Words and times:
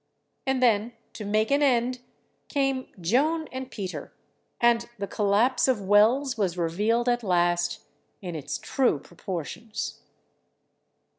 And 0.47 0.63
then, 0.63 0.93
to 1.13 1.23
make 1.23 1.51
an 1.51 1.61
end, 1.61 1.99
came 2.47 2.91
"Joan 2.99 3.47
and 3.51 3.69
Peter"—and 3.69 4.89
the 4.97 5.05
collapse 5.05 5.67
of 5.67 5.79
Wells 5.83 6.39
was 6.39 6.57
revealed 6.57 7.07
at 7.07 7.21
last 7.21 7.81
in 8.19 8.33
its 8.35 8.57
true 8.57 8.97
proportions. 8.97 9.99